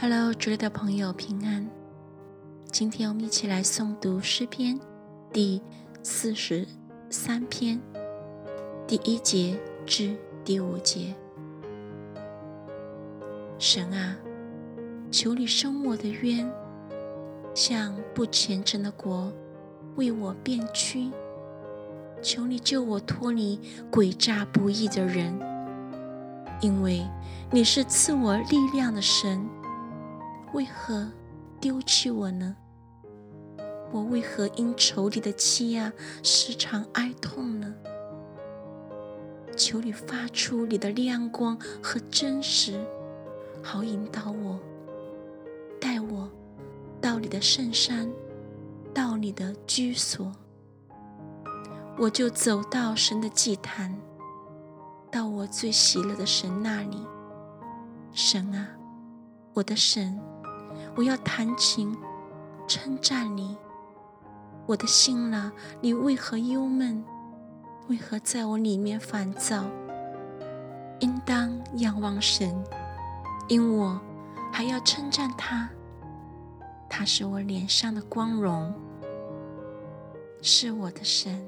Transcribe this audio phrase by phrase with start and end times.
[0.00, 1.68] Hello，主里的朋友平安。
[2.70, 4.78] 今天我们一起来诵读诗篇
[5.32, 5.60] 第
[6.04, 6.64] 四十
[7.10, 7.80] 三篇
[8.86, 11.12] 第一节至第五节。
[13.58, 14.16] 神啊，
[15.10, 16.48] 求你伸我的冤，
[17.52, 19.32] 向不虔诚的国
[19.96, 21.10] 为我辩屈。
[22.22, 23.58] 求你救我脱离
[23.90, 25.36] 诡诈不义的人，
[26.60, 27.04] 因为
[27.50, 29.44] 你是赐我力量的神。
[30.52, 31.10] 为何
[31.60, 32.56] 丢弃我呢？
[33.90, 37.74] 我为何因仇敌的欺压时常哀痛呢？
[39.56, 42.80] 求你发出你的亮光和真实，
[43.62, 44.58] 好引导我，
[45.80, 46.30] 带我
[47.00, 48.10] 到你的圣山，
[48.94, 50.32] 到你的居所。
[51.98, 53.94] 我就走到神的祭坛，
[55.10, 57.04] 到我最喜乐的神那里。
[58.12, 58.68] 神啊，
[59.54, 60.18] 我的神。
[60.98, 61.96] 我要弹琴，
[62.66, 63.56] 称赞你，
[64.66, 67.04] 我的心啊，你为何忧闷？
[67.86, 69.62] 为何在我里面烦躁？
[70.98, 72.52] 应当仰望神，
[73.46, 74.00] 因我
[74.52, 75.70] 还要称赞他。
[76.88, 78.74] 他是我脸上的光荣，
[80.42, 81.40] 是我的神。